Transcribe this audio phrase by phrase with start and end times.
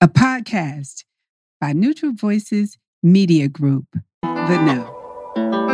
[0.00, 1.02] a podcast
[1.60, 3.86] by Neutral Voices Media Group.
[4.22, 5.67] The Know.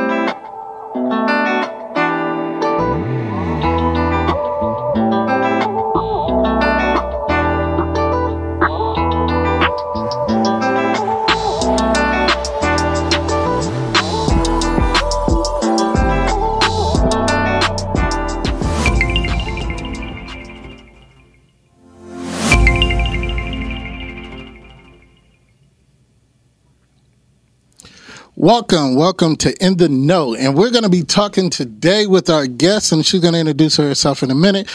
[28.44, 30.34] Welcome, welcome to In the Know.
[30.34, 33.78] And we're going to be talking today with our guest, and she's going to introduce
[33.78, 34.70] herself in a minute.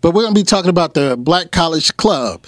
[0.00, 2.46] But we're going to be talking about the Black College Club.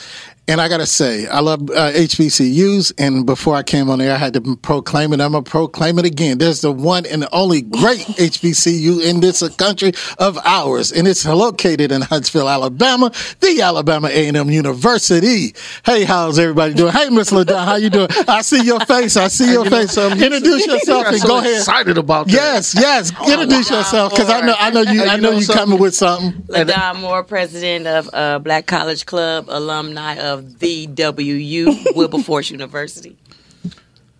[0.53, 2.93] And I got to say, I love uh, HBCUs.
[2.99, 5.21] And before I came on there, I had to proclaim it.
[5.23, 6.37] I'm going to proclaim it again.
[6.37, 10.93] There's the one and only great HBCU in this country of ours.
[10.93, 13.11] And it's located in Huntsville, Alabama,
[13.41, 15.55] the Alabama A&M University.
[15.87, 16.93] Hey, how's everybody doing?
[16.93, 18.09] Hey, Miss LaDon, how you doing?
[18.29, 19.17] I see your face.
[19.17, 19.93] I see your face.
[19.93, 21.61] So introduce yourself and so go ahead.
[21.61, 22.33] Excited about that.
[22.35, 23.11] Yes, yes.
[23.27, 26.45] Introduce yourself because I know, I know you, I know you coming with something.
[26.49, 33.17] LaDon Moore, president of uh, Black College Club, alumni of the WU, Wilberforce University.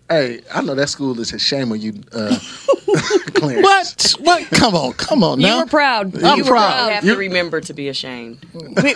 [0.09, 2.37] Hey, I know that school is a shame on you, uh,
[3.33, 3.63] Clarence.
[3.63, 4.13] What?
[4.19, 4.45] What?
[4.51, 5.59] Come on, come on You now.
[5.61, 6.15] were proud.
[6.23, 6.91] I'm you You were proud.
[6.91, 8.45] have to remember to be ashamed.
[8.53, 8.93] oh really?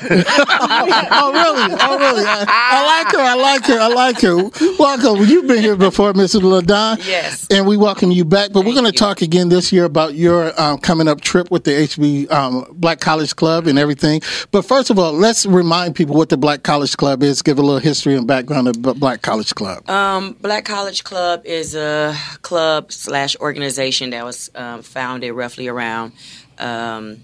[1.79, 2.23] Oh really?
[2.25, 3.19] I, I like her.
[3.19, 3.79] I like her.
[3.79, 4.35] I like her.
[4.77, 5.25] Welcome.
[5.27, 6.43] You've been here before, Mrs.
[6.43, 6.99] LaDon.
[7.05, 7.47] Yes.
[7.49, 8.51] And we welcome you back.
[8.53, 11.63] But we're going to talk again this year about your um, coming up trip with
[11.63, 14.21] the HB um, Black College Club and everything.
[14.51, 17.41] But first of all, let's remind people what the Black College Club is.
[17.41, 19.87] Give a little history and background of B- Black College Club.
[19.89, 26.13] Um, Black College Club is a club slash organization that was um, founded roughly around
[26.59, 27.23] um,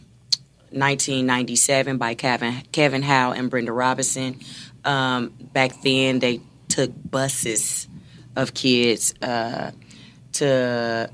[0.71, 4.39] 1997 by Kevin Kevin Howe and Brenda Robinson.
[4.83, 7.87] Um, back then, they took buses
[8.35, 9.71] of kids uh,
[10.33, 11.09] to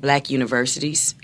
[0.00, 1.14] black universities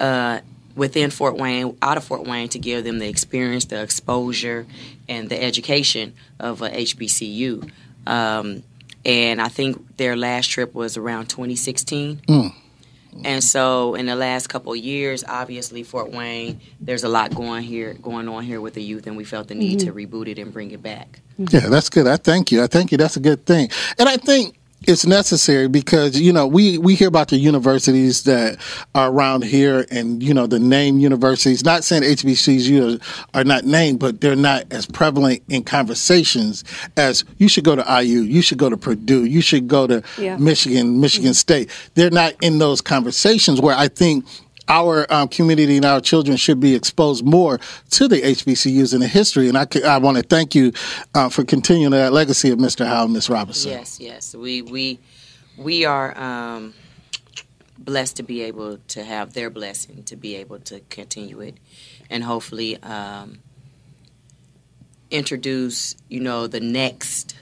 [0.00, 0.40] uh,
[0.74, 4.66] within Fort Wayne, out of Fort Wayne, to give them the experience, the exposure,
[5.08, 7.70] and the education of a HBCU.
[8.06, 8.62] Um,
[9.06, 12.22] and I think their last trip was around 2016.
[12.26, 12.52] Mm.
[13.14, 13.22] Mm.
[13.24, 17.62] And so, in the last couple of years, obviously Fort Wayne, there's a lot going
[17.62, 20.14] here, going on here with the youth, and we felt the need to mm-hmm.
[20.14, 21.20] reboot it and bring it back.
[21.38, 22.06] Yeah, that's good.
[22.08, 22.62] I thank you.
[22.62, 22.98] I thank you.
[22.98, 23.70] That's a good thing.
[23.96, 28.58] And I think it's necessary because you know we we hear about the universities that
[28.94, 33.02] are around here and you know the name universities not saying HBCUs
[33.34, 36.62] are not named but they're not as prevalent in conversations
[36.96, 40.02] as you should go to IU you should go to Purdue you should go to
[40.18, 40.36] Yeah.
[40.36, 41.34] Michigan Michigan mm-hmm.
[41.34, 44.24] State they're not in those conversations where I think
[44.68, 47.60] our um, community and our children should be exposed more
[47.90, 49.48] to the HBCUs in the history.
[49.48, 50.72] And I, I want to thank you
[51.14, 52.86] uh, for continuing that legacy of Mr.
[52.86, 53.30] Howe and Ms.
[53.30, 53.70] Robinson.
[53.70, 54.34] Yes, yes.
[54.34, 54.98] We we
[55.56, 56.74] we are um,
[57.78, 61.56] blessed to be able to have their blessing to be able to continue it,
[62.10, 63.38] and hopefully um,
[65.10, 67.36] introduce you know the next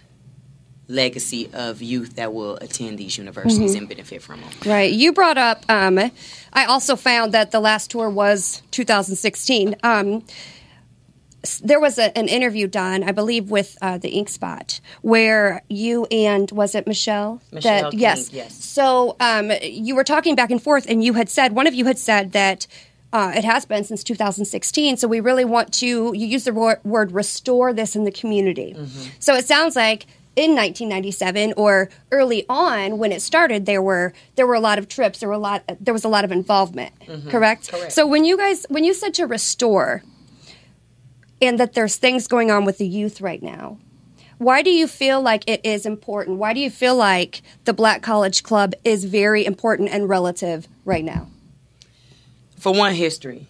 [0.89, 4.50] legacy of youth that will attend these universities and benefit from them.
[4.67, 4.93] Right.
[4.93, 5.65] You brought up.
[5.69, 5.99] Um,
[6.53, 9.77] I also found that the last tour was 2016.
[9.83, 10.25] Um,
[11.62, 16.06] there was a, an interview done, I believe, with uh, the Ink Spot, where you
[16.06, 17.43] and was it Michelle?
[17.53, 18.33] Michelle that, King, yes.
[18.33, 18.55] yes.
[18.65, 21.84] So um, you were talking back and forth, and you had said one of you
[21.87, 22.67] had said that.
[23.12, 25.87] Uh, it has been since 2016, so we really want to.
[25.87, 28.75] You use the word "restore" this in the community.
[29.21, 30.06] So it sounds like
[30.37, 34.89] in 1997 or early on when it started, there were there were a lot of
[34.89, 35.21] trips.
[35.21, 35.65] There were a lot.
[35.81, 36.93] There was a lot of involvement.
[37.28, 37.71] Correct.
[37.71, 37.93] Correct.
[37.93, 40.03] So when you guys when you said to restore,
[41.41, 43.78] and that there's things going on with the youth right now.
[44.39, 46.39] Why do you feel like it is important?
[46.39, 51.05] Why do you feel like the Black College Club is very important and relative right
[51.05, 51.28] now?
[52.65, 53.47] for one, history,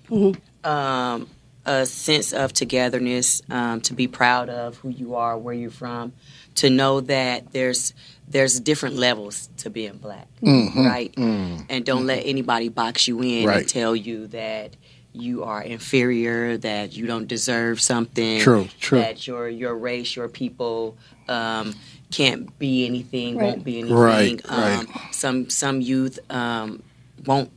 [0.64, 1.28] um,
[1.66, 6.12] a sense of togetherness, um, to be proud of who you are, where you're from,
[6.56, 7.94] to know that there's
[8.28, 11.12] there's different levels to being black, right?
[11.16, 13.58] And don't let anybody box you in Right.
[13.58, 14.76] and tell you that
[15.12, 18.98] you are inferior, that you don't deserve something, True, true.
[19.00, 20.96] that your your race, your people.
[21.28, 21.74] Um,
[22.10, 23.44] can't be anything, Right.
[23.46, 23.96] won't be anything.
[23.96, 24.78] Right, right.
[24.78, 26.82] Um, some some youth um,
[27.26, 27.50] won't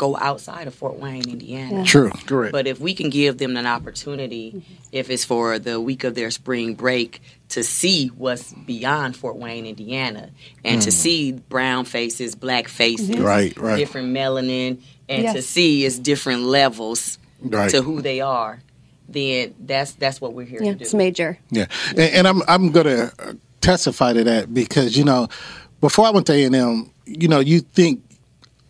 [0.00, 1.84] go outside of Fort Wayne, Indiana.
[1.84, 2.10] True.
[2.24, 2.52] Correct.
[2.52, 4.74] But if we can give them an opportunity, mm-hmm.
[4.92, 7.20] if it's for the week of their spring break,
[7.50, 10.30] to see what's beyond Fort Wayne, Indiana,
[10.64, 10.92] and to mm.
[10.92, 13.22] see brown faces, black faces, mm-hmm.
[13.22, 13.76] Right, right.
[13.76, 17.70] different melanin, and to see it's different levels Right.
[17.70, 18.60] to who they are,
[19.08, 20.82] then that's that's what we're here Yeah, to do.
[20.82, 21.38] it's major.
[21.50, 23.32] Yeah, and, and I'm I'm gonna uh,
[23.62, 25.28] testify to that because you know,
[25.80, 28.04] before I went to A and M, you know, you think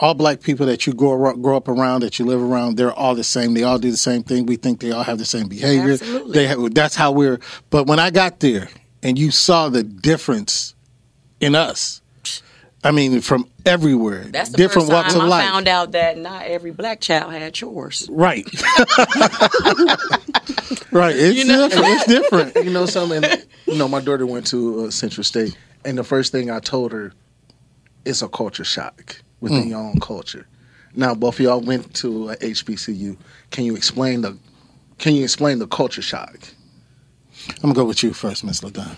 [0.00, 2.92] all black people that you grow up, grow up around, that you live around, they're
[2.92, 3.52] all the same.
[3.54, 4.46] They all do the same thing.
[4.46, 5.92] We think they all have the same behavior.
[5.92, 6.32] Absolutely.
[6.32, 7.38] They have, that's how we're.
[7.68, 8.68] But when I got there
[9.02, 10.74] and you saw the difference
[11.38, 12.00] in us,
[12.82, 15.44] I mean, from everywhere, That's the different first walks time of I life.
[15.50, 18.08] found out that not every black child had chores.
[18.10, 18.46] Right.
[20.90, 21.14] right.
[21.16, 21.68] It's You know?
[21.68, 21.86] different.
[21.88, 22.56] It's different.
[22.64, 23.22] you know something?
[23.66, 26.92] You know, my daughter went to uh, Central State, and the first thing I told
[26.92, 27.12] her,
[28.04, 30.46] it's a culture shock within your own culture.
[30.94, 33.16] Now, both of y'all went to uh, HBCU.
[33.50, 34.36] Can you explain the
[34.98, 36.36] Can you explain the culture shock?
[37.48, 38.96] I'm gonna go with you first, Miss LaDon.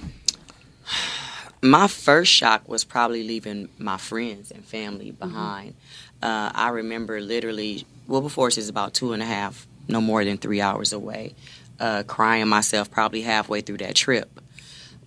[1.62, 5.74] my first shock was probably leaving my friends and family behind.
[6.22, 10.38] Uh, I remember literally, Wilberforce Force is about two and a half, no more than
[10.38, 11.34] three hours away,
[11.78, 14.40] uh, crying myself probably halfway through that trip,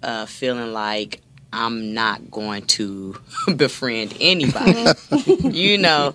[0.03, 1.21] uh, feeling like
[1.56, 3.16] I'm not going to
[3.56, 4.94] befriend anybody,
[5.44, 6.13] you know.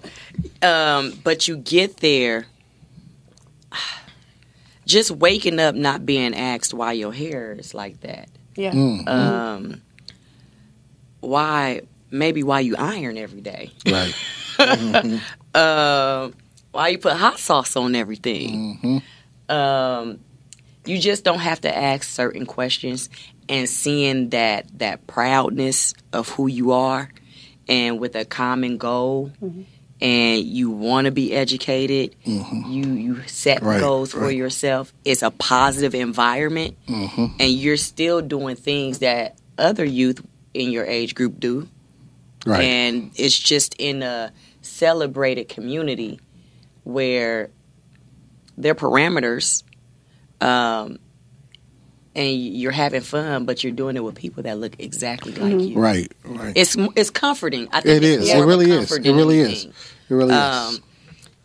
[0.62, 2.46] Um, but you get there,
[4.86, 8.72] just waking up not being asked why your hair is like that Yeah.
[9.06, 9.80] um,
[11.20, 14.14] why maybe why you iron every day Right.
[14.58, 16.34] um,
[16.72, 19.02] why you put hot sauce on everything
[19.48, 20.18] um,
[20.86, 23.08] you just don't have to ask certain questions
[23.50, 27.10] and seeing that that proudness of who you are
[27.68, 29.62] and with a common goal mm-hmm.
[30.00, 32.70] and you want to be educated mm-hmm.
[32.70, 34.94] you you set Right, goals for yourself.
[35.04, 37.26] It's a positive environment mm-hmm.
[37.38, 40.24] and you're still doing things that other youth
[40.54, 41.68] in your age group do.
[42.46, 42.62] Right.
[42.62, 44.32] and it's just in a
[44.62, 46.20] celebrated community
[46.84, 47.50] where
[48.56, 49.62] their parameters
[50.40, 50.98] um,
[52.16, 55.78] and you're having fun but you're doing it with people that look exactly like you
[55.78, 56.10] right.
[56.24, 56.52] Right.
[56.56, 58.30] it's it's comforting i think It it's is.
[58.34, 58.90] It really is.
[58.92, 59.64] It than really is.
[59.66, 59.72] It
[60.08, 60.80] really um, is.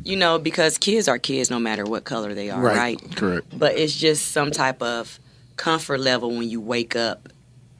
[0.03, 2.75] you know because kids are kids no matter what color they are Right.
[2.99, 3.47] right Correct.
[3.57, 5.19] but it's just some type of
[5.57, 7.29] comfort level when you wake up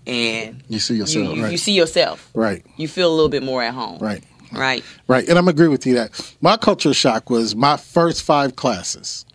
[0.08, 1.36] and You see you, yourself.
[1.36, 1.52] you, Right.
[1.52, 2.64] you see yourself Right.
[2.78, 4.24] you feel a little bit more at home Right.
[4.54, 5.28] right Right.
[5.28, 9.26] And I'm agree with you that my culture shock was my first five classes.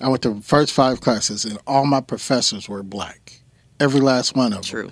[0.00, 3.40] I went to the first five classes and all my professors were black.
[3.80, 4.62] Every last one of them.
[4.62, 4.90] true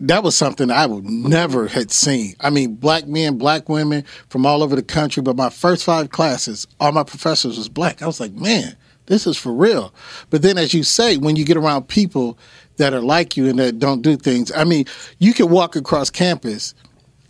[0.00, 2.34] That was something I would never had seen.
[2.40, 6.10] I mean, black men, black women from all over the country, but my first five
[6.10, 8.02] classes, all my professors was black.
[8.02, 8.76] I was like, man,
[9.06, 9.94] this is for real.
[10.30, 12.38] But then as you say, when you get around people
[12.76, 14.86] that are like you and that don't do things, I mean,
[15.18, 16.74] you can walk across campus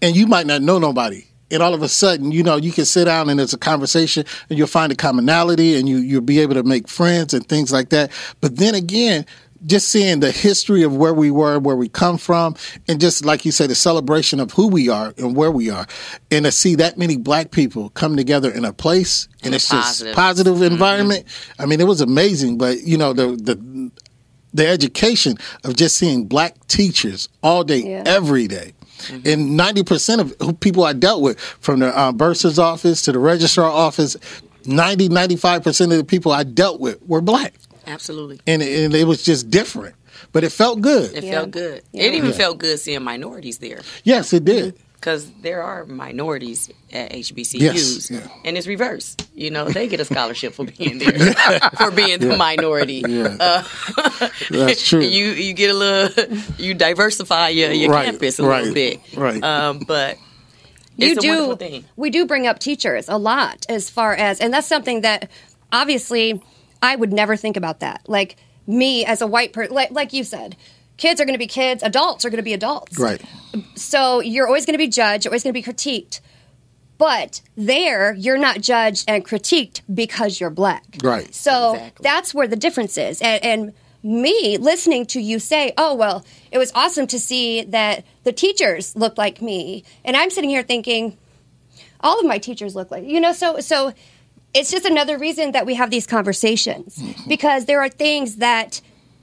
[0.00, 1.24] and you might not know nobody.
[1.52, 4.24] And all of a sudden, you know, you can sit down and there's a conversation
[4.48, 7.70] and you'll find a commonality and you, you'll be able to make friends and things
[7.72, 8.10] like that.
[8.40, 9.26] But then again,
[9.64, 12.56] just seeing the history of where we were, where we come from,
[12.88, 15.86] and just like you said, the celebration of who we are and where we are,
[16.32, 19.56] and to see that many black people come together in a place and In a
[19.56, 20.14] it's just positive.
[20.16, 20.64] positive mm-hmm.
[20.72, 21.24] environment.
[21.60, 22.58] I mean, it was amazing.
[22.58, 23.90] But you know, the the
[24.52, 28.02] the education of just seeing black teachers all day, Yeah.
[28.04, 28.72] every day.
[29.10, 33.18] And 90% of who people I dealt with, from the uh, bursar's office to the
[33.18, 34.16] registrar office,
[34.66, 37.54] 90, 95% of the people I dealt with were black.
[37.86, 39.94] absolutely And, it- and it was just different.
[40.32, 41.14] But it felt good.
[41.14, 41.32] It Yeah.
[41.32, 41.82] felt good.
[41.92, 42.04] Yeah.
[42.04, 42.36] It even Yeah.
[42.36, 44.74] felt good seeing minorities there Yes, it did.
[45.02, 48.28] Because there are minorities at HBCUs, Yes, yeah.
[48.44, 49.16] and it's reverse.
[49.34, 51.12] You know, they get a scholarship for being there,
[51.76, 53.02] for being the minority.
[53.06, 53.36] Yeah.
[53.40, 53.64] Uh,
[54.50, 55.00] That's true.
[55.00, 59.00] you you get a little, you diversify your, your Right, campus a right, little bit,
[59.16, 59.42] right.
[59.42, 60.18] Um, but
[60.96, 61.84] you it's a do thing.
[61.96, 65.28] we do bring up teachers a lot as far as and that's something that
[65.72, 66.40] obviously
[66.82, 70.22] i would never think about that like me as a white person like, like you
[70.22, 70.54] said
[70.96, 73.20] kids are going to be kids adults are going to be adults Right.
[73.74, 76.20] so you're always going to be judged you're always going to be critiqued
[76.98, 81.34] but there you're not judged and critiqued because you're black Right.
[81.34, 82.02] so Exactly.
[82.04, 83.20] that's where the difference is.
[83.20, 88.04] And, and me listening to you say, oh, well, it was awesome to see that
[88.24, 89.84] the teachers looked like me.
[90.04, 91.16] And I'm sitting here thinking,
[92.00, 93.92] all of my teachers look like, you know, so, so
[94.54, 97.28] it's just another reason that we have these conversations Mm-hmm.
[97.28, 98.80] because there are things that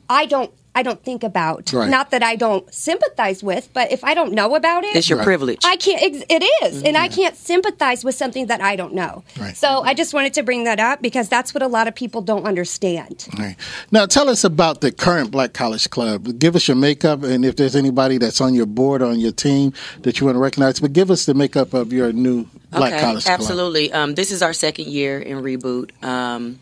[0.10, 0.52] I don't.
[0.76, 1.74] I don't think about.
[1.74, 1.90] Right.
[1.90, 5.18] Not that I don't sympathize with, but if I don't know about it, It's your
[5.18, 5.26] Right.
[5.26, 5.60] privilege.
[5.66, 6.00] I can't.
[6.30, 9.24] It is, and I can't sympathize with something that I don't know.
[9.40, 9.58] Right.
[9.58, 12.22] So I just wanted to bring that up because that's what a lot of people
[12.22, 13.28] don't understand.
[13.38, 13.56] Right.
[13.92, 16.38] Now, tell us about the current Black College Club.
[16.40, 19.32] Give us your makeup, and if there's anybody that's on your board or on your
[19.32, 19.74] team
[20.04, 23.02] that you want to recognize, but give us the makeup of your new Black okay,
[23.02, 23.40] College Club.
[23.40, 23.92] absolutely.
[23.92, 25.92] Um, this is our second year in reboot.
[26.04, 26.60] Um,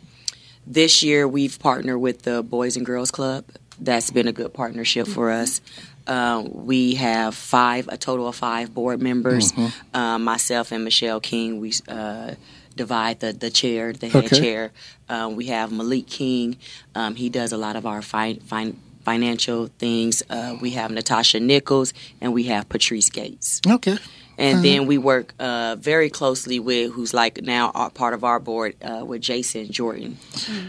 [0.65, 3.43] this year we've partnered with the Boys and Girls Club.
[3.79, 5.61] That's been a good partnership for us.
[6.07, 9.53] Um, we have five, a total of five board members.
[9.93, 12.35] Um, myself and Michelle King, we uh,
[12.75, 14.39] divide the, the chair, the head Okay.
[14.39, 14.71] chair.
[15.09, 16.57] Um, we have Malik King.
[16.95, 20.23] Um, he does a lot of our fi- fin- financial things.
[20.29, 23.61] Uh, we have Natasha Nichols, and we have Patrice Gates.
[23.67, 23.97] Okay.
[24.39, 28.39] And then we work uh, very closely with who's like now our, part of our
[28.39, 30.17] board uh, with Jason Jordan,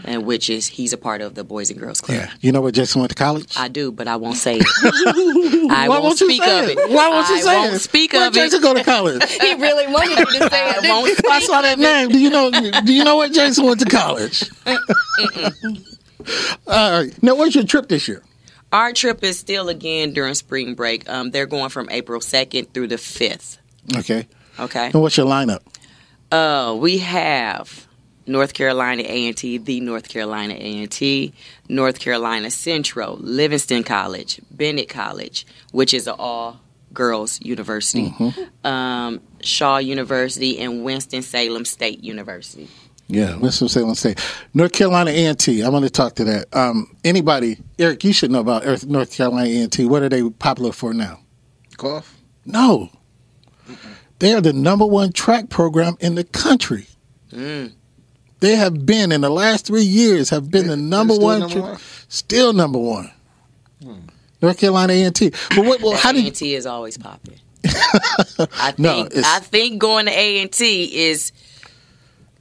[0.05, 2.17] and which is he's a part of the Boys and Girls Club.
[2.17, 2.31] Yeah.
[2.41, 3.53] You know where Jason went to college?
[3.57, 4.65] I do, but I won't say it.
[5.71, 6.77] I Why won't won't you speak say of it?
[6.79, 6.89] it.
[6.89, 7.79] Why won't you I say won't it?
[7.79, 8.63] speak Where of Jason it.
[8.63, 9.23] go to college?
[9.39, 10.89] He really wanted you to say I it.
[10.89, 12.09] won't speak I saw that name.
[12.09, 12.49] Do you know?
[12.51, 14.49] Do you know where Jason went to college?
[16.67, 17.23] All right.
[17.23, 18.23] Now, where's your trip this year?
[18.71, 21.09] Our trip is still again during spring break.
[21.09, 23.57] Um, they're going from April second through the fifth.
[23.95, 24.27] Okay.
[24.59, 24.91] Okay.
[24.93, 25.61] And what's your lineup?
[26.31, 27.87] Uh, we have
[28.27, 31.33] North Carolina A&T, the North Carolina A&T,
[31.67, 36.59] North Carolina Central, Livingstone College, Bennett College, which is an all
[36.93, 38.13] girls university,
[38.63, 42.67] um, Shaw University, and Winston Salem State University.
[43.11, 44.19] Yeah, Winston-Salem State,
[44.53, 45.63] North Carolina A&T.
[45.63, 46.55] I want to talk to that.
[46.55, 48.03] Um, anybody, Eric?
[48.03, 49.85] You should know about Earth- North Carolina A&T.
[49.85, 51.19] What are they popular for now?
[51.77, 52.15] Cough.
[52.45, 52.89] No,
[54.19, 56.85] they are the number one track program in the country.
[57.31, 57.71] Mm.
[58.41, 61.39] They have been in the last three years have been They- the number still one,
[61.39, 61.79] number tra- one?
[62.09, 63.11] still number one.
[64.41, 65.31] North Carolina A&T.
[65.55, 67.39] But what, well, how did A&T is always popping.
[67.65, 71.31] I think No, I think going to A&T is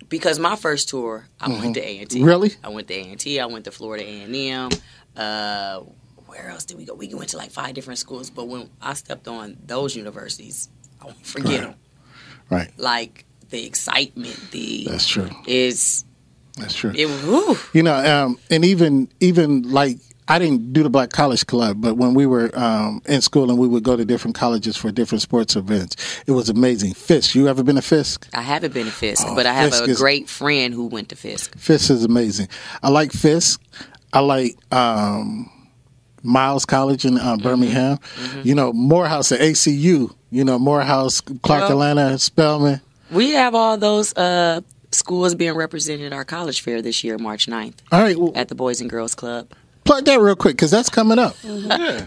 [0.09, 2.05] because my first tour I went to A&T.
[2.07, 2.25] Mm-hmm.
[2.25, 2.53] Really?
[2.65, 3.41] I went to A&T.
[3.41, 4.71] I went to Florida A&M.
[5.17, 5.81] Uh,
[6.27, 6.95] where else did we go?
[6.95, 8.31] We went to like five different schools.
[8.31, 10.69] But when I stepped on those universities,
[11.01, 11.75] I won't forget them.
[12.51, 12.71] right?
[12.77, 15.31] Like the excitement, the That's true.
[15.47, 16.05] is
[16.57, 16.93] That's true.
[16.95, 17.59] it.
[17.73, 19.99] You know, um, and even even like
[20.31, 23.59] I didn't do the Black College Club, but when we were um, in school and
[23.59, 26.93] we would go to different colleges for different sports events, it was amazing.
[26.95, 28.29] Fisk, you ever been to Fisk?
[28.35, 30.87] I haven't been to Fisk, Oh, but I have Fisk a is- great friend who
[30.87, 31.57] went to Fisk.
[31.57, 32.49] Fisk is amazing.
[32.83, 33.61] I like Fisk.
[34.13, 35.51] I like um,
[36.23, 37.99] Miles College in uh, Birmingham.
[38.43, 40.15] You know, Morehouse at ACU.
[40.31, 42.81] You know, Morehouse, Clark Well- Atlanta, Spelman.
[43.11, 44.61] We have all those uh,
[44.93, 48.49] schools being represented at our college fair this year, March 9th, All right, well, at
[48.49, 49.49] the Boys and Girls Club.
[49.89, 51.35] Plug that real quick because that's coming up.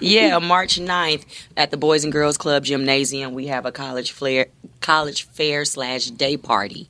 [0.02, 1.26] Yeah, March 9th
[1.58, 4.48] at the Boys and Girls Club Gymnasium, we have a college fair,
[4.82, 6.90] college fair slash day party.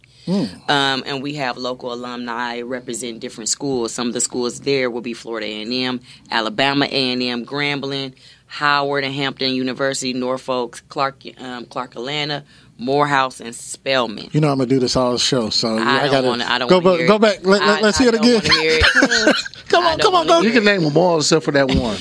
[0.70, 3.94] Um, and we have local alumni represent different schools.
[3.94, 8.14] Some of the schools there will be Florida A&M, Alabama A&M, Grambling,
[8.48, 12.44] Howard and Hampton University, Norfolk, Clark, um, Clark Atlanta,
[12.82, 14.30] Morehouse, and Spelman.
[14.34, 16.42] You know, I'm gonna do this all the show, so I I don't gotta want
[16.42, 16.52] to.
[16.52, 17.22] I don't go, back- hear go it.
[17.22, 17.46] back.
[17.46, 18.42] Let, I- us I hear it again.
[18.42, 19.36] hear it.
[19.70, 20.42] come on, come on, go.
[20.42, 21.98] You can name them all except for that one,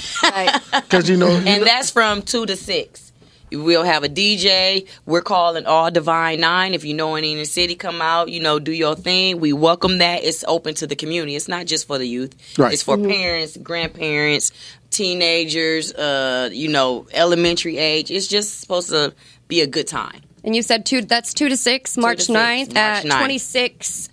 [0.82, 1.28] because you know.
[1.28, 3.08] and that's from two to six.
[3.52, 4.86] We'll have a DJ.
[5.06, 6.72] We're calling all Divine Nine.
[6.72, 8.30] If you know any in the city, come out.
[8.30, 9.40] You know, do your thing.
[9.40, 10.22] We welcome that.
[10.22, 11.34] It's open to the community.
[11.34, 12.32] It's not just for the youth.
[12.56, 12.72] Right.
[12.72, 14.52] It's for parents, grandparents,
[14.90, 15.92] teenagers.
[15.92, 18.10] Uh, you know, elementary age.
[18.12, 19.14] It's just supposed to
[19.48, 20.20] be a good time.
[20.44, 21.02] And you said two.
[21.02, 23.18] That's two to six, March to six, 9th March at 9th.
[23.18, 24.08] twenty six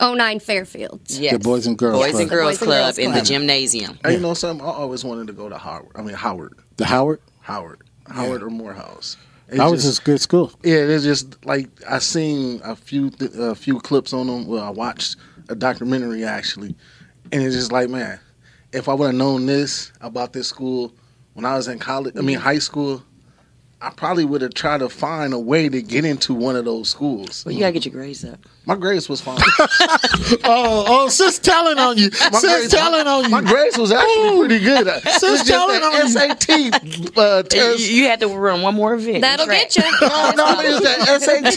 [0.00, 1.00] oh nine Fairfield.
[1.08, 1.32] Yes.
[1.34, 2.20] The Boys and Girls Boys Club.
[2.22, 3.98] and Girls Boys and Club in the gymnasium.
[4.04, 4.66] And you know something?
[4.66, 5.90] I always wanted to go to Howard.
[5.94, 7.20] I mean Howard, The Howard.
[7.40, 9.16] Howard, Howard or Morehouse.
[9.48, 10.52] It's Howard was just- a good school.
[10.62, 14.46] Yeah, it's just like I seen a few th- a few clips on them.
[14.46, 15.16] Well, I watched
[15.48, 16.74] a documentary actually,
[17.32, 18.20] and it's just like, man,
[18.72, 20.92] if I would have known this about this school
[21.34, 23.02] when I was in college, I mean high school,
[23.82, 26.90] I probably would have tried to find a way to get into one of those
[26.90, 27.42] schools.
[27.44, 28.38] But you gotta get your grades up.
[28.66, 29.38] My grades was fine.
[30.44, 32.10] Oh, oh, sis telling on you.
[32.10, 33.30] Sis grades- telling on you.
[33.30, 34.86] My grades was actually pretty good.
[34.86, 36.14] It's just telling on you.
[36.14, 37.90] that SAT uh, You, test.
[37.90, 39.22] you had to run one more event.
[39.22, 39.70] That'll Track.
[39.70, 39.82] get you.
[40.00, 41.54] No, no, it's that SAT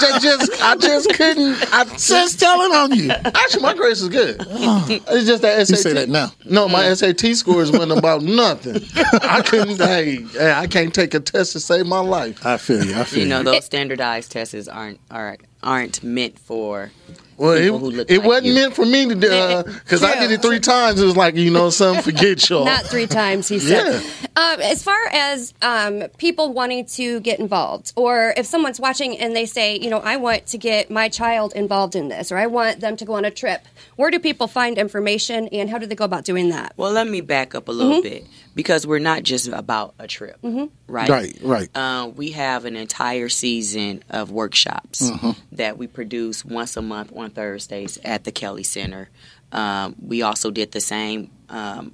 [0.00, 1.56] that just I just couldn't.
[1.74, 3.10] I Sis telling on you.
[3.10, 4.36] Actually, my grades is good.
[4.40, 5.70] It's just that SAT.
[5.70, 6.32] You say that now.
[6.44, 8.82] No, my SAT scores went about nothing.
[9.22, 9.76] I couldn't.
[9.78, 12.44] Hey, hey, I can't take a test to save my life.
[12.44, 12.94] I feel you.
[12.94, 16.92] I feel You know, those standardized tests aren't aren't aren't meant for
[17.36, 18.54] Well, People who it, it like wasn't you.
[18.54, 21.00] meant for me to do because I did it three times.
[21.00, 22.02] It was like you know, something.
[22.02, 22.64] Forget y'all.
[22.64, 24.00] Not three times, he said.
[24.02, 24.26] Yeah.
[24.36, 29.34] Um, as far as um, people wanting to get involved, or if someone's watching and
[29.34, 32.46] they say, you know, I want to get my child involved in this, or I
[32.46, 35.86] want them to go on a trip, where do people find information and how do
[35.86, 36.74] they go about doing that?
[36.76, 40.38] Well, let me back up a little bit because we're not just about a trip,
[40.88, 41.08] right?
[41.08, 41.68] Right, right.
[41.76, 45.08] Uh, we have an entire season of workshops
[45.52, 49.08] that we produce once a month on Thursdays at the Kelly Center.
[49.52, 51.92] Um, we also did the same um,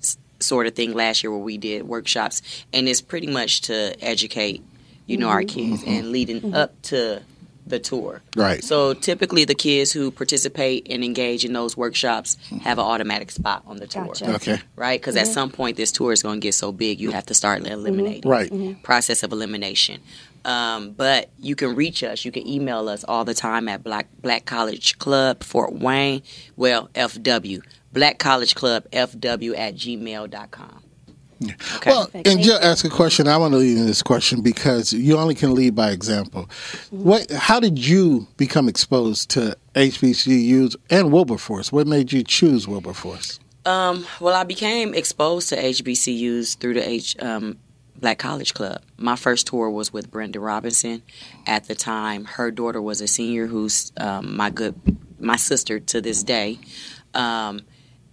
[0.00, 2.40] s- sort of thing last year where we did workshops,
[2.72, 4.62] and it's pretty much to educate,
[5.06, 7.20] you know, our kids and leading up to
[7.66, 8.22] the tour.
[8.36, 8.62] Right.
[8.62, 13.64] So typically, the kids who participate and engage in those workshops have an automatic spot
[13.66, 14.06] on the tour.
[14.06, 14.34] Gotcha.
[14.34, 14.58] Okay.
[14.76, 15.32] Right, because at mm-hmm.
[15.32, 17.72] some point this tour is going to get so big, you have to start mm-hmm.
[17.72, 18.22] eliminating.
[18.22, 18.66] Mm-hmm.
[18.66, 18.82] Right.
[18.82, 20.00] Process of elimination.
[20.44, 22.24] Um, but you can reach us.
[22.24, 26.22] You can email us all the time at Black Black College Club Fort Wayne.
[26.54, 30.82] Well, FW Black College Club FW at gmail.com.
[31.42, 31.90] Okay.
[31.90, 32.14] Well, Perfect.
[32.14, 33.28] and Thank Jill asked a question.
[33.28, 36.48] I want to lead in this question because you only can lead by example.
[36.90, 37.30] What?
[37.30, 41.72] How did you become exposed to HBCUs and Wilberforce?
[41.72, 43.38] What made you choose Wilberforce?
[43.66, 47.58] Um, well, I became exposed to HBCUs through the H um,
[47.96, 48.80] Black College Club.
[48.96, 51.02] My first tour was with Brenda Robinson.
[51.46, 54.74] At the time, her daughter was a senior, who's um, my good
[55.18, 56.58] my sister to this day,
[57.14, 57.62] um,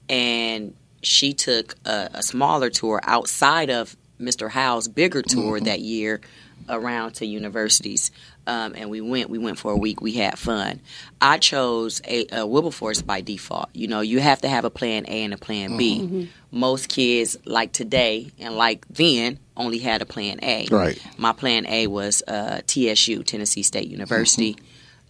[0.10, 4.50] and she took a, a smaller tour outside of Mr.
[4.50, 6.22] Howe's bigger tour that year
[6.70, 8.12] around to universities.
[8.46, 9.30] Um, and we went.
[9.30, 10.02] We went for a week.
[10.02, 10.82] We had fun.
[11.22, 13.70] I chose a, a Wilberforce by default.
[13.74, 16.30] You know, you have to have a plan A and a plan B.
[16.52, 20.68] Most kids, like today and like then, only had a plan A.
[20.70, 21.02] Right.
[21.18, 24.58] My plan A was uh, TSU, Tennessee State University.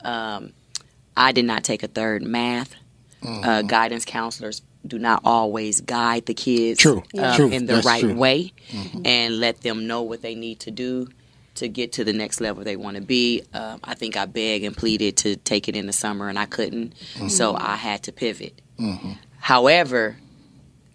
[0.04, 0.54] Um,
[1.18, 2.76] I did not take a third math.
[3.26, 7.04] Uh, guidance counselors do not always guide the kids True.
[7.18, 7.50] um, True.
[7.50, 8.16] in the That's right true.
[8.16, 8.52] way
[9.06, 11.08] and let them know what they need to do
[11.56, 13.44] to get to the next level they want to be.
[13.54, 16.46] Um, I think I begged and pleaded to take it in the summer and I
[16.46, 16.94] couldn't,
[17.30, 18.60] so I had to pivot.
[19.40, 20.18] However,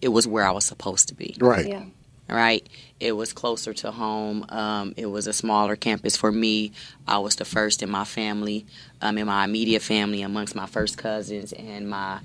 [0.01, 1.67] it was where I was supposed to be Right.
[1.69, 1.85] Yeah.
[2.29, 2.67] right?
[3.01, 4.45] It was closer to home.
[4.49, 6.73] Um, it was a smaller campus for me.
[7.07, 8.67] I was the first in my family,
[9.01, 12.21] um, in my immediate family, amongst my first cousins and my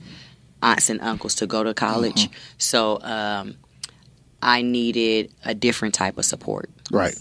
[0.64, 2.30] aunts and uncles to go to college.
[2.58, 3.56] So um,
[4.42, 7.16] I needed a different type of support, Right.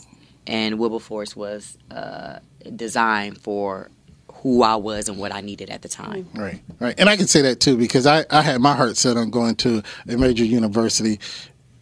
[0.47, 2.39] and Wilberforce was uh,
[2.75, 3.91] designed for
[4.35, 6.29] who I was and what I needed at the time.
[6.35, 9.17] Right, right, and I can say that too because I, I had my heart set
[9.17, 11.21] on going to a major university,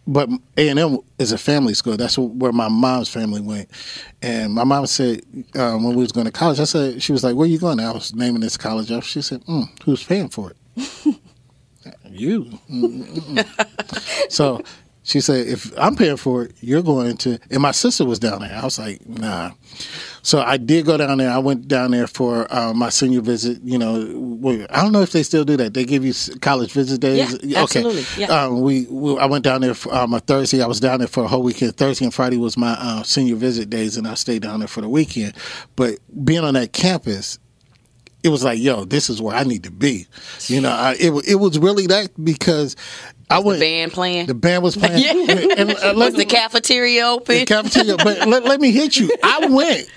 [0.05, 1.97] but A and M is a family school.
[1.97, 3.67] That's where my mom's family went,
[4.21, 5.21] and my mom said
[5.55, 7.79] um, when we was going to college, I said she was like, "Where you going?"
[7.79, 9.05] I was naming this college off.
[9.05, 10.57] She said, mm, "Who's paying for it?"
[12.13, 12.59] you.
[14.29, 14.61] So
[15.03, 18.41] she said, "If I'm paying for it, you're going to." And my sister was down
[18.41, 18.55] there.
[18.55, 19.51] I was like, "Nah."
[20.21, 21.31] So I did go down there.
[21.31, 23.59] I went down there for uh, my senior visit.
[23.63, 25.73] You know, I don't know if they still do that.
[25.73, 27.39] They give you college visit days.
[27.41, 28.01] Yeah, absolutely.
[28.01, 28.21] Okay.
[28.21, 28.27] Yeah.
[28.27, 30.61] Um, we, we I went down there for um, a Thursday.
[30.61, 31.75] I was down there for a whole weekend.
[31.77, 34.81] Thursday and Friday was my uh, senior visit days, and I stayed down there for
[34.81, 35.33] the weekend.
[35.75, 37.39] But being on that campus,
[38.23, 40.05] it was like, yo, this is where I need to be.
[40.47, 42.75] You know, I, it it was really that because
[43.29, 43.59] I The went.
[43.59, 44.25] band playing.
[44.27, 45.01] The band was playing.
[45.03, 45.55] Yeah.
[45.57, 47.35] and, uh, was the cafeteria open?
[47.39, 47.97] the cafeteria.
[47.97, 49.09] But let, let me hit you.
[49.23, 49.87] I went,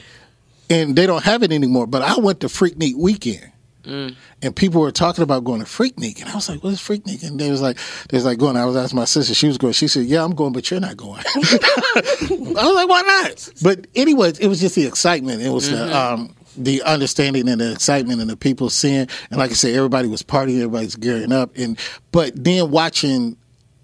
[0.70, 1.86] and they don't have it anymore.
[1.86, 3.50] But I went to Freaknik weekend,
[3.84, 7.22] and people were talking about going to Freaknik, and I was like, "What is Freaknik?"
[7.26, 7.76] And they was like,
[8.08, 9.34] "They was like going." I was asking my sister.
[9.34, 9.74] She was going.
[9.74, 12.00] She said, "Yeah, I'm going, but you're not going." I
[12.40, 15.42] was like, "Why not?" But anyways, it was just the excitement.
[15.42, 19.08] It was the um, the understanding and the excitement and the people seeing.
[19.30, 21.56] And like I said, everybody was partying, everybody's gearing up.
[21.56, 21.78] And
[22.12, 23.36] but then watching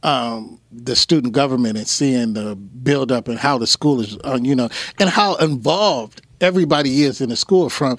[0.03, 4.39] um, the student government and seeing the build up and how the school is, uh,
[4.41, 7.69] you know, and how involved everybody is in the school.
[7.69, 7.99] From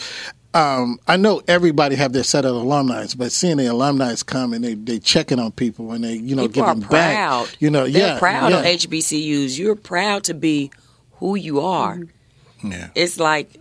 [0.54, 4.64] um, I know everybody have their set of alumni, but seeing the alumni come and
[4.64, 7.46] they they checking on people and they you know People are giving proud.
[7.46, 9.58] back, you know, They're yeah, proud yeah, of HBCUs.
[9.58, 10.72] You're proud to be
[11.20, 12.00] who you are.
[12.64, 12.90] yeah.
[12.96, 13.61] It's like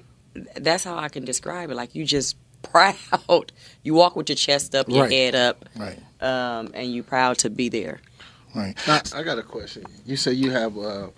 [0.56, 1.74] that's how I can describe it.
[1.74, 3.52] Like you just proud.
[3.82, 5.12] You walk with your chest up, your Right.
[5.12, 8.00] head up, right, um, and you proud to be there.
[8.54, 8.74] right.
[8.88, 9.84] I, I got a question.
[10.04, 11.08] You say you have uh,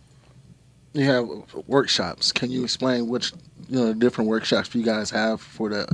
[0.92, 1.26] you have
[1.66, 2.32] workshops.
[2.32, 3.32] Can you explain which
[3.68, 5.86] you know different workshops you guys have for the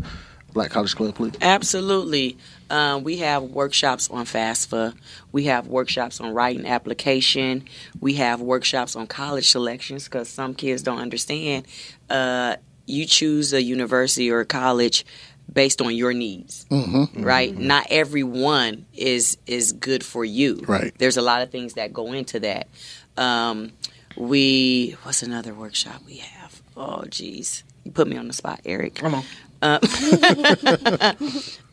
[0.52, 1.34] Black College Club, please?
[1.40, 2.36] Absolutely.
[2.70, 4.94] Um, we have workshops on FAFSA.
[5.32, 7.64] We have workshops on writing application.
[8.00, 11.66] We have workshops on college selections because some kids don't understand.
[12.10, 12.56] Uh,
[12.88, 15.04] you choose a university or a college
[15.52, 17.22] based on your needs, Mm-hmm.
[17.22, 17.56] right?
[17.56, 20.62] Not everyone is is good for you.
[20.66, 20.92] Right.
[20.98, 22.68] There's a lot of things that go into that.
[23.16, 23.72] Um,
[24.16, 26.60] we what's another workshop we have?
[26.76, 28.94] Oh, geez, you put me on the spot, Eric.
[28.96, 29.24] Come on.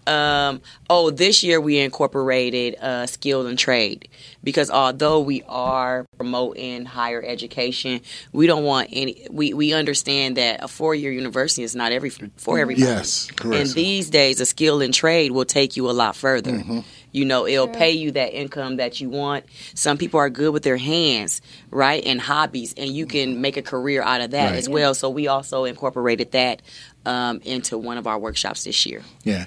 [0.08, 4.08] Um, oh, this year we incorporated uh, skill and trade
[4.44, 9.28] because although we are promoting higher education, we don't want any.
[9.32, 12.86] We, we understand that a four year university is not every for everybody.
[12.86, 13.62] Yes, correct.
[13.62, 16.52] And these days, a skill and trade will take you a lot further.
[16.52, 16.80] Mm-hmm.
[17.12, 19.46] You know, it'll pay you that income that you want.
[19.74, 21.42] Some people are good with their hands,
[21.72, 24.58] right, and hobbies, and you can make a career out of that Right.
[24.58, 24.94] as well.
[24.94, 26.62] So we also incorporated that
[27.06, 29.02] um, into one of our workshops this year.
[29.24, 29.46] Yeah,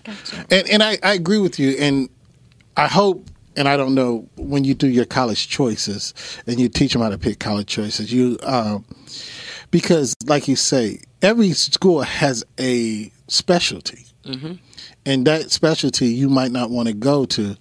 [0.51, 2.09] and and I, I agree with you, and
[2.77, 6.14] I hope, and I don't know when you do your college choices
[6.47, 8.85] and you teach them how to pick college choices, you um,
[9.71, 14.05] because like you say, every school has a specialty,
[15.05, 17.57] and that specialty you might not want to go to.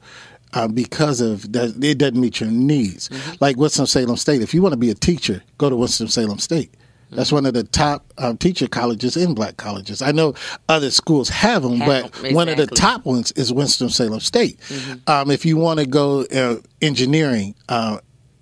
[0.53, 3.09] Uh, because of that, it doesn't meet your needs.
[3.41, 6.39] Like Winston Salem State, if you want to be a teacher, go to Winston Salem
[6.39, 6.73] State.
[7.11, 10.01] That's one of the top um, teacher colleges in black colleges.
[10.01, 10.33] I know
[10.67, 14.19] other schools have them, Have but 'em, one of the top ones is Winston Salem
[14.19, 14.59] State.
[15.07, 17.99] Um, if you want to go uh, engineering, uh,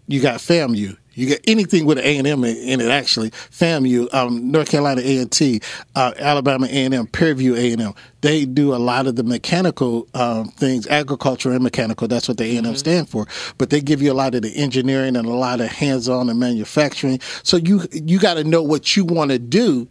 [0.07, 0.97] you got FAMU.
[1.15, 2.89] You get anything with an A and M in in it.
[2.89, 5.61] Actually, FAMU, um, North Carolina A and T,
[5.95, 7.93] uh, Alabama A and M, Prairie View A and M.
[8.21, 12.07] They do a lot of the mechanical um, things, agriculture and mechanical.
[12.07, 13.27] That's what the A and M stand for.
[13.57, 16.39] But they give you a lot of the engineering and a lot of hands-on and
[16.39, 17.19] manufacturing.
[17.43, 19.87] So you you got to know what you want to do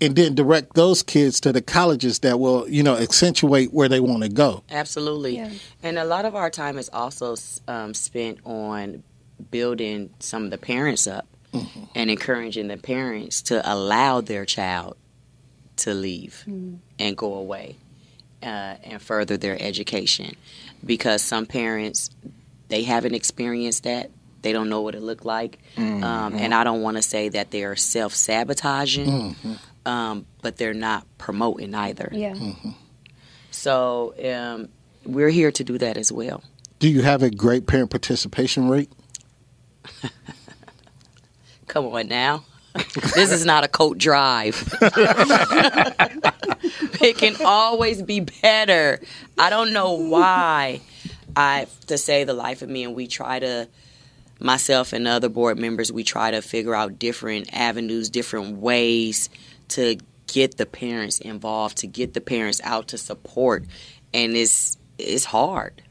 [0.00, 4.00] and then direct those kids to the colleges that will, you know, accentuate where they
[4.00, 4.62] want to go.
[4.70, 5.36] Absolutely.
[5.36, 5.50] Yeah.
[5.82, 7.36] And a lot of our time is also
[7.66, 9.02] um, spent on
[9.50, 11.26] building some of the parents up
[11.94, 14.96] and encouraging the parents to allow their child
[15.76, 16.44] to leave
[16.98, 17.76] and go away
[18.42, 20.36] uh, and further their education.
[20.84, 22.10] Because some parents,
[22.68, 24.10] they haven't experienced that.
[24.42, 25.58] They don't know what it looked like.
[25.76, 29.34] Um, and I don't want to say that they're self sabotaging,
[29.86, 32.10] um, but they're not promoting either.
[32.12, 32.34] Yeah.
[33.50, 34.68] So um,
[35.04, 36.42] we're here to do that as well.
[36.78, 38.90] Do you have a great parent participation rate?
[41.66, 42.44] Come on now.
[43.14, 44.74] this is not a coat drive.
[47.00, 49.00] it can always be better.
[49.38, 50.80] I don't know why
[51.34, 53.68] I to say the life of me and we try to
[54.38, 59.30] myself and other board members we try to figure out different avenues, different ways
[59.68, 63.64] to get the parents involved, to get the parents out to support
[64.12, 65.82] and it's it's hard.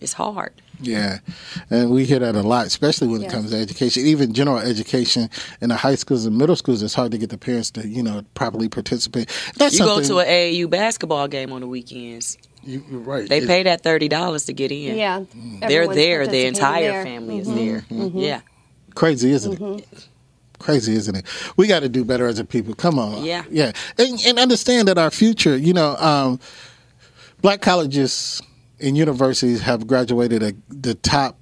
[0.00, 0.52] It's hard.
[0.82, 1.18] Yeah,
[1.68, 5.28] and we hear that a lot, especially when it comes to education, even general education
[5.60, 6.82] in the high schools and middle schools.
[6.82, 9.28] It's hard to get the parents to, you know, properly participate.
[9.56, 12.38] That's You go to an AAU basketball game on the weekends.
[12.62, 13.28] You, you're right.
[13.28, 14.96] They It- pay that thirty dollars to get in.
[14.96, 15.20] Yeah.
[15.20, 15.68] Mm.
[15.68, 16.26] They're there.
[16.26, 17.04] The entire there.
[17.04, 17.56] family is mm-hmm.
[17.56, 17.78] there.
[17.80, 18.02] Mm-hmm.
[18.02, 18.18] Mm-hmm.
[18.18, 18.40] Yeah.
[18.94, 20.08] Crazy, isn't it?
[20.58, 21.24] Crazy, isn't it?
[21.56, 22.74] We got to do better as a people.
[22.74, 23.24] Come on.
[23.24, 23.44] Yeah.
[23.50, 23.72] Yeah.
[23.96, 26.38] And, and understand that our future, you know, um,
[27.40, 28.42] black colleges
[28.80, 31.38] and universities have graduated a, the top,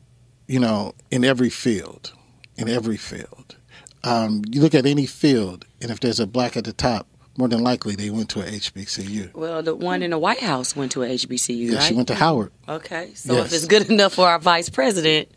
[0.46, 2.12] you know, in every field.
[2.56, 3.56] In every field.
[4.04, 7.48] Um, you look at any field, and if there's a black at the top, more
[7.48, 9.32] than likely they went to a HBCU.
[9.34, 11.82] Well, the one in the White House went to a HBCU, Yeah, right?
[11.84, 12.50] she went to Howard.
[12.68, 13.10] okay.
[13.14, 13.46] So Yes.
[13.46, 15.28] if it's good enough for our vice president,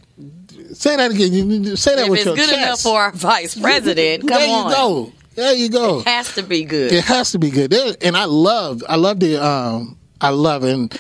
[0.74, 1.34] Say that again.
[1.34, 2.62] You need to say that if with it's your good chest.
[2.62, 4.72] enough for our vice president, come there you on.
[4.72, 5.14] go.
[5.36, 6.00] There you go.
[6.02, 6.92] It has to be good.
[6.92, 7.74] It has to be good.
[8.04, 10.96] And I love, I love the, um, I love, and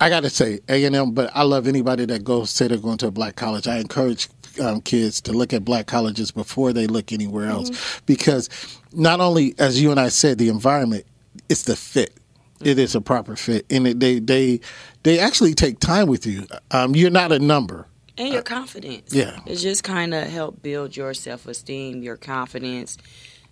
[0.00, 2.78] I got to say A and M, but I love anybody that goes say they're
[2.78, 3.66] going to a black college.
[3.68, 4.28] I encourage
[4.60, 8.48] um, kids to look at black colleges before they look anywhere else, because
[8.92, 11.06] not only, as you and I said, the environment,
[11.48, 12.14] it's the fit.
[12.60, 14.60] It is a proper fit, and it, they they
[15.02, 16.46] they actually take time with you.
[16.70, 17.86] Um, you're not a number.
[18.16, 19.12] and your confidence.
[19.12, 19.40] yeah.
[19.44, 22.96] It just kind of help build your self esteem, your confidence,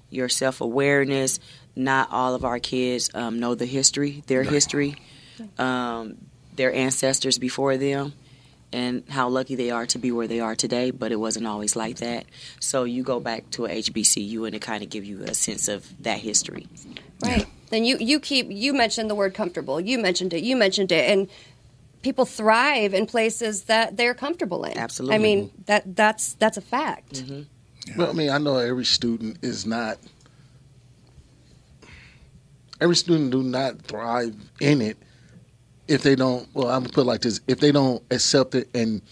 [0.09, 1.41] your self awareness.
[1.75, 4.97] Not all of our kids um, know the history, their history,
[5.59, 6.17] um,
[6.55, 8.13] their ancestors before them,
[8.73, 10.91] and how lucky they are to be where they are today.
[10.91, 12.25] But it wasn't always like that.
[12.61, 15.69] So you go back to a HBCU, and it kind of give you a sense
[15.69, 16.67] of that history.
[17.23, 17.47] Right.
[17.71, 19.81] Then you you keep you mentioned the word comfortable.
[19.81, 20.43] You mentioned it.
[20.43, 21.29] You mentioned it, and
[22.03, 24.77] people thrive in places that they're comfortable in.
[24.77, 25.15] Absolutely.
[25.15, 27.15] I mean that that's that's a fact.
[27.15, 27.99] Mm-hmm.
[27.99, 29.99] Well, I mean, I know every student is not.
[32.81, 34.99] Every student do not thrive in it
[35.93, 36.49] if they don't.
[36.55, 39.03] Well, I'm gonna put it like this: if they don't accept it and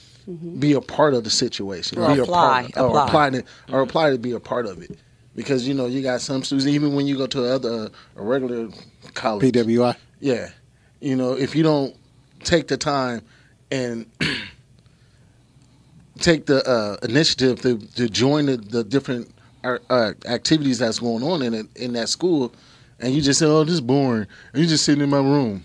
[0.59, 3.05] be a part of the situation, Or be apply, a part, or apply.
[3.07, 4.99] apply to, or apply to be a part of it.
[5.37, 6.67] Because you know, you got some students.
[6.67, 8.69] Even when you go to other a regular
[9.15, 9.97] college, PWI.
[10.21, 10.51] yeah,
[11.01, 11.95] you know, if you don't
[12.45, 13.23] take the time
[13.71, 14.07] and
[16.19, 19.31] take the uh, initiative to, to join the, the different
[19.65, 22.53] uh, uh, activities that's going on in it, in that school,
[22.99, 25.65] and you just say, "Oh, this is boring," and you just sitting in my room.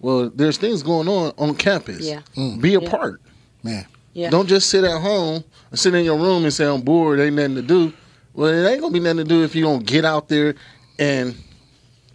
[0.00, 2.00] Well, there's things going on on campus.
[2.06, 2.20] Yeah.
[2.60, 2.90] Be a Yeah.
[2.90, 3.20] part.
[3.62, 3.86] Man.
[4.12, 4.30] Yeah.
[4.30, 7.20] Don't just sit at home and sit in your room and say I'm bored.
[7.20, 7.92] Ain't nothing to do.
[8.34, 10.54] Well, it ain't gonna be nothing to do if you don't get out there
[10.98, 11.34] and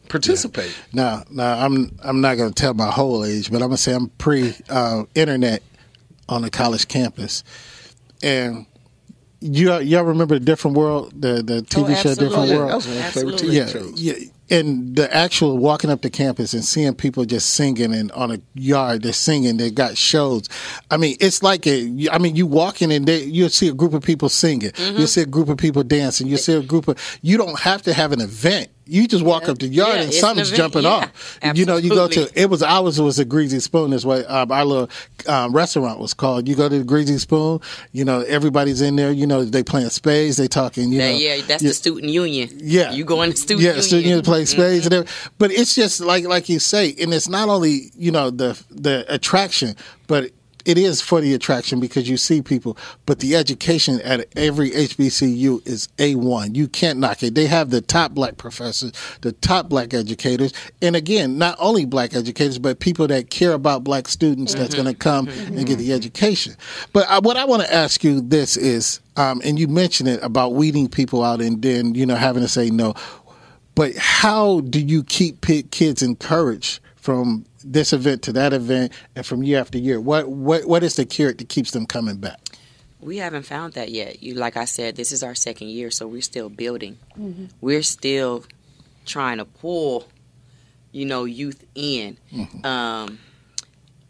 [0.10, 0.76] participate.
[0.94, 3.78] Now, now I'm I'm not going to tell my whole age, but I'm going to
[3.78, 5.64] say I'm pre uh, internet
[6.30, 7.44] on the college campus,
[8.22, 8.66] and
[9.40, 12.52] you y'all remember the Different World, the the TV show Different.
[12.52, 12.70] World.
[12.70, 14.02] That was one of my favorite TV yeah, shows.
[14.02, 14.14] yeah.
[14.52, 18.42] And the actual walking up to campus and seeing people just singing and on a
[18.54, 19.58] yard, they're singing.
[19.58, 20.50] They got shows.
[20.92, 22.10] I mean, it's like a.
[22.12, 24.72] I mean, you walking and they, you'll see a group of people singing.
[24.72, 24.98] Mm-hmm.
[24.98, 26.28] You'll see a group of people dancing.
[26.28, 27.20] You'll see a group of.
[27.22, 28.70] You don't have to have an event.
[28.92, 31.40] You just walk up the yard Yeah, and something's jumping Yeah, off.
[31.56, 33.92] You know, you go to it was ours it was a greasy spoon.
[33.92, 34.90] This what um, our little
[35.28, 36.46] um, restaurant was called.
[36.48, 37.62] You go to the greasy spoon.
[37.94, 39.12] You know, everybody's in there.
[39.12, 40.36] You know, they playing spades.
[40.36, 40.92] They talking.
[40.92, 42.50] You That- know, yeah, yeah, that's you- the student union.
[42.62, 43.80] yeah, you go in the student yeah, union.
[43.80, 43.88] Mm-hmm.
[43.88, 45.32] student union play spades and everything.
[45.38, 49.06] But it's just like like you say, and it's not only you know the the
[49.08, 49.78] attraction,
[50.08, 50.32] but
[50.66, 52.78] it is for the attraction because you see people.
[53.06, 56.56] But the education at every HBCU is a one.
[56.56, 57.36] You can't knock it.
[57.36, 62.14] They have the top black professors, the top black educators, and again, not only black
[62.16, 64.84] educators, but people that care about black students that's Mm-hmm.
[64.84, 66.56] going to come and get the education.
[66.94, 70.24] But I, what I want to ask you this is, um, and you mentioned it
[70.24, 72.94] about weeding people out and then you know having to say no.
[73.76, 79.44] But how do you keep kids encouraged from this event to that event and from
[79.44, 80.00] year after year?
[80.00, 82.40] What what what is the carrot that keeps them coming back?
[83.00, 84.22] We haven't found that yet.
[84.22, 87.00] You, like I said, this is our second year, so we're still building.
[87.60, 88.46] We're still
[89.08, 90.08] trying to pull,
[90.92, 92.18] you know, youth in.
[92.64, 93.18] Um,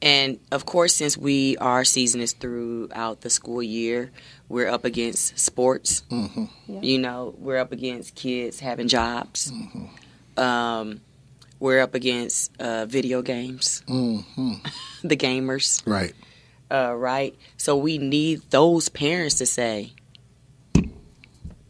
[0.01, 4.11] and of course, since we our season is throughout the school year,
[4.49, 6.03] we're up against sports.
[6.67, 9.53] You know, we're up against kids having jobs.
[10.35, 10.99] Um,
[11.61, 16.13] we're up against uh, video games, the gamers Right.
[16.69, 17.33] uh, right?
[17.55, 19.93] So we need those parents to say,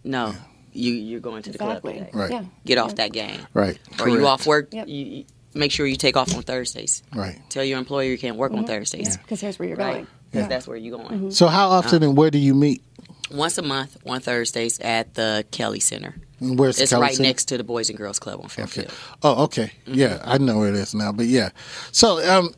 [0.03, 0.33] "No,
[0.73, 1.93] you you're going to the Exactly.
[1.93, 2.17] club today.
[2.17, 2.31] Right.
[2.31, 2.43] Yeah.
[2.65, 3.39] Get off that game.
[3.53, 3.77] Right.
[3.99, 4.73] Or you off work?
[4.73, 4.87] Yep.
[4.87, 7.03] You, you- make sure you take off on Thursdays.
[7.13, 7.37] Right.
[7.49, 9.93] Tell your employer you can't work on Thursdays, Because here's where you're right?
[9.95, 10.07] going.
[10.31, 11.31] Because that's where you're going.
[11.31, 12.81] So how often and where do you meet?
[13.29, 16.15] Once a month, on Thursdays at the Kelly Center.
[16.41, 17.29] And Where's It's Kelly right Center?
[17.29, 18.91] next to the Boys and Girls Club on Fairfield.
[19.23, 19.71] Oh, okay.
[19.85, 21.11] Yeah, I know where it is now.
[21.11, 21.49] But yeah,
[21.91, 22.53] so um,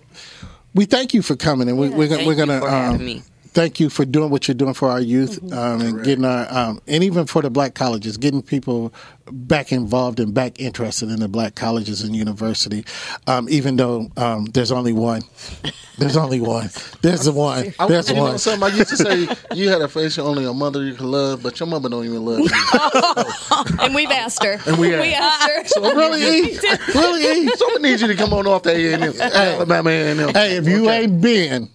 [0.73, 2.97] we thank you for coming, and we, we're gonna Thank we're you gonna for um,
[3.05, 3.21] me.
[3.49, 6.81] thank you for doing what you're doing for our youth um, and getting our um,
[6.87, 8.93] and even for the black colleges, getting people
[9.31, 12.83] back involved and back interested in the black colleges and university.
[13.27, 15.21] Um, even though um, there's only one,
[15.97, 16.69] there's only one.
[17.01, 17.73] There's the one.
[17.79, 18.31] I, There's you one.
[18.31, 21.09] know something I used to say you had a face only a mother you can
[21.11, 22.49] love, but your mother don't even love you.
[23.93, 24.59] And we've asked her.
[24.65, 25.65] And we asked her.
[25.67, 26.59] So Really, E?
[26.95, 27.43] really?
[27.45, 27.47] E?
[27.55, 30.19] So I need you to come on off that A and M, Alabama A and
[30.19, 30.33] M.
[30.33, 31.69] Hey, if you ain't been,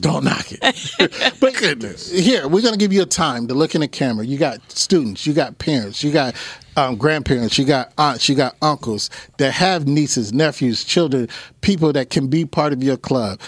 [0.00, 1.36] don't knock it.
[1.40, 4.26] but goodness, here we're gonna give you a time to look in the camera.
[4.26, 6.34] You got students, you got parents, you got
[6.76, 9.08] um, grandparents, you got aunts, you got uncles
[9.38, 11.28] that have nieces, nephews, children,
[11.62, 13.40] people that can be part of your club.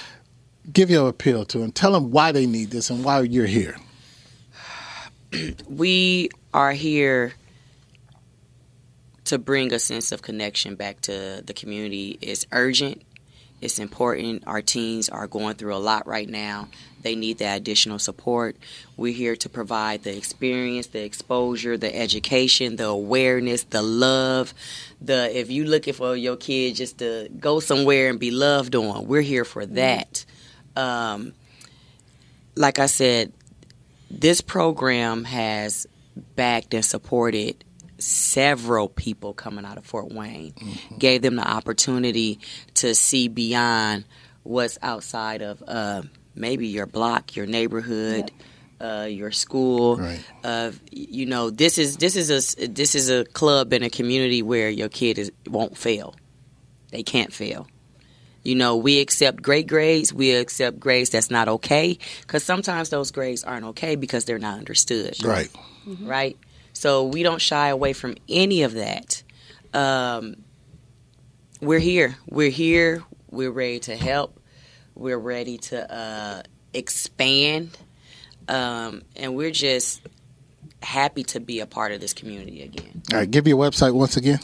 [0.72, 1.70] Give your appeal to them.
[1.72, 3.76] Tell them why they need this and why you're here.
[5.68, 7.34] we are here
[9.30, 12.18] to bring a sense of connection back to the community.
[12.20, 13.00] is urgent.
[13.60, 14.42] It's important.
[14.44, 16.66] Our teens are going through a lot right now.
[17.02, 18.56] They need that additional support.
[18.96, 24.52] We're here to provide the experience, the exposure, the education, the awareness, the love.
[25.00, 29.06] The if you're looking for your kid just to go somewhere and be loved on,
[29.06, 30.24] we're here for that.
[30.74, 31.34] Um,
[32.56, 33.32] like I said,
[34.10, 35.86] this program has
[36.34, 37.64] backed and supported
[38.00, 40.54] several people coming out of Fort Wayne,
[40.98, 42.38] gave them the opportunity
[42.74, 44.04] to see beyond
[44.42, 46.02] what's outside of uh,
[46.34, 48.30] maybe your block, your neighborhood.
[48.82, 50.24] Uh, your school, Right.
[50.42, 54.40] uh, you know, this is this is a this is a club in a community
[54.40, 56.14] where your kid is won't fail.
[56.90, 57.66] They can't fail.
[58.42, 60.14] You know, we accept great grades.
[60.14, 64.56] We accept grades that's not okay because sometimes those grades aren't okay because they're not
[64.58, 65.22] understood.
[65.22, 65.50] Right.
[66.00, 66.38] Right.
[66.80, 69.22] So we don't shy away from any of that.
[69.74, 70.36] Um,
[71.60, 72.16] we're here.
[72.26, 73.02] We're here.
[73.30, 74.40] We're ready to help.
[74.94, 77.76] We're ready to uh, expand.
[78.48, 80.00] Um, and we're just
[80.82, 83.02] happy to be a part of this community again.
[83.12, 83.30] All right.
[83.30, 84.38] Give your website once again.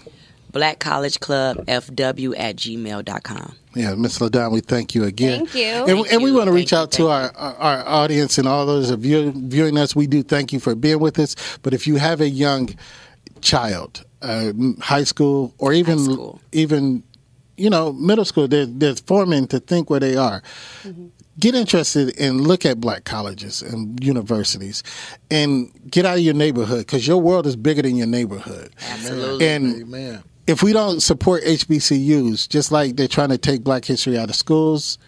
[0.53, 3.57] Black College Club FW at gmail.com.
[3.77, 5.45] Yeah, Miss LaDon, we thank you again.
[5.47, 5.67] Thank you.
[5.67, 7.89] And, Thank and we you, want to reach thank you, out to our, our our
[7.89, 9.95] audience and all those of you viewing us.
[9.95, 11.37] We do thank you for being with us.
[11.63, 12.75] But if you have a young
[13.43, 16.41] child, uh, high school, or even school.
[16.53, 17.03] even
[17.59, 20.43] you know middle school, they're, they're forming to think where they are.
[21.39, 24.83] Get interested and look at black colleges and universities,
[25.31, 28.75] and get out of your neighborhood because your world is bigger than your neighborhood.
[28.81, 29.47] Absolutely.
[29.47, 30.23] And Amen.
[30.47, 34.37] If we don't support HBCUs, just like they're trying to take Black history out of
[34.37, 34.99] schools,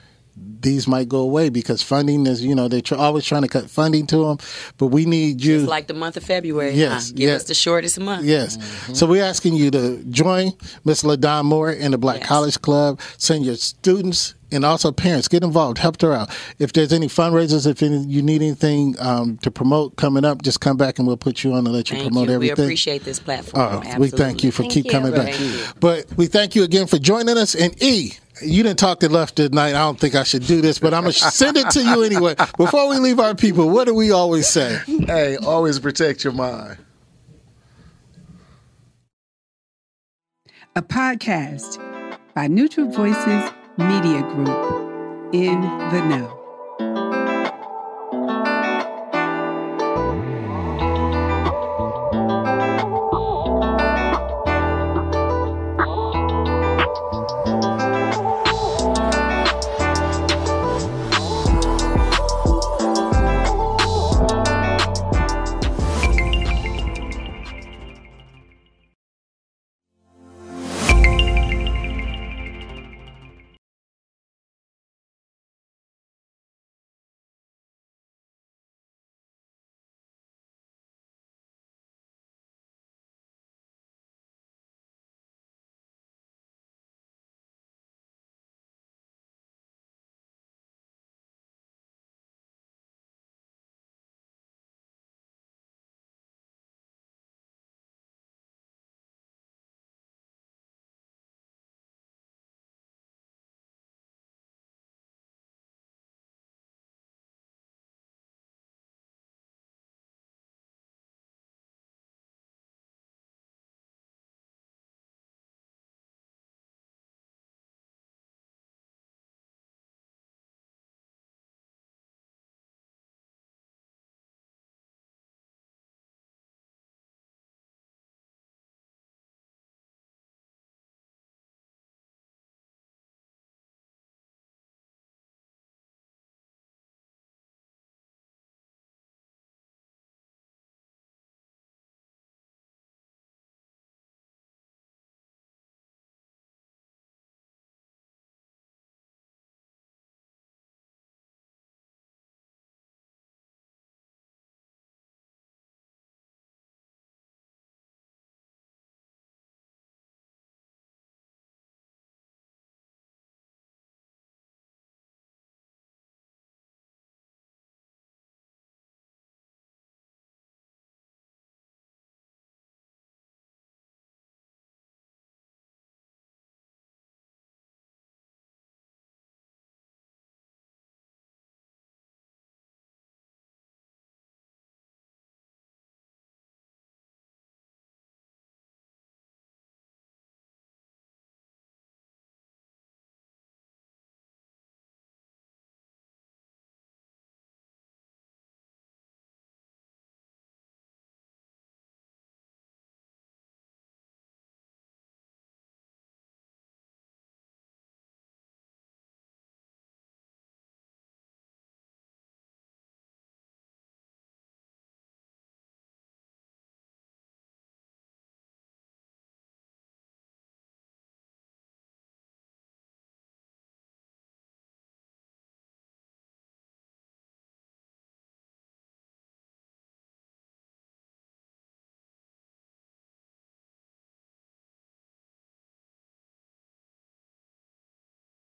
[0.60, 3.70] these might go away because funding is, you know, they're tr- always trying to cut
[3.70, 4.38] funding to them.
[4.76, 5.60] But we need you.
[5.60, 6.72] It's like the month of February.
[6.72, 7.14] Yes, huh?
[7.16, 7.42] Give yes.
[7.42, 8.24] us the shortest month.
[8.24, 8.58] Yes.
[8.98, 10.52] So we're asking you to join
[10.84, 12.28] Miss LaDon Moore in the Black Yes.
[12.28, 13.00] College Club.
[13.18, 15.28] Send your students and also parents.
[15.28, 15.78] Get involved.
[15.78, 16.30] Help her out.
[16.58, 20.60] If there's any fundraisers, if any, you need anything um, to promote coming up, just
[20.60, 22.34] come back and we'll put you on and let you Thank promote you.
[22.34, 22.56] everything.
[22.56, 23.86] We appreciate this platform.
[23.86, 24.90] Uh, we thank you for Thank keep you.
[24.90, 25.38] coming back.
[25.38, 25.64] You.
[25.78, 27.54] But we thank you again for joining us.
[27.54, 29.70] And E, you didn't talk to left tonight.
[29.70, 32.34] I don't think I should do this, but I'm gonna send it to you anyway.
[32.56, 34.80] Before we leave our people, what do we always say?
[34.86, 36.78] Hey, always protect your mind.
[40.76, 41.78] A podcast
[42.34, 44.88] by Neutral Voices Media Group.
[45.32, 46.37] In the know.